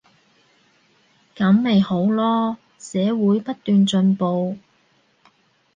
[1.35, 4.57] 噉咪好囉，社會不斷進步